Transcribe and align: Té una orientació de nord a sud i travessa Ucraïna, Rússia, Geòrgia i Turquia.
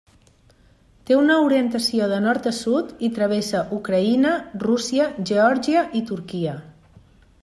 Té 1.09 1.17
una 1.17 1.35
orientació 1.49 2.07
de 2.13 2.17
nord 2.23 2.49
a 2.53 2.53
sud 2.61 3.05
i 3.09 3.11
travessa 3.17 3.61
Ucraïna, 3.81 4.33
Rússia, 4.67 5.07
Geòrgia 5.33 5.85
i 6.01 6.05
Turquia. 6.13 6.57